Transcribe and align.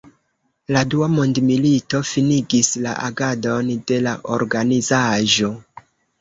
La 0.75 0.79
Dua 0.93 1.09
Mondmilito 1.15 2.01
finigis 2.11 2.71
la 2.87 2.95
agadon 3.09 3.69
de 3.93 4.01
la 4.09 4.15
organizaĵo. 4.39 5.53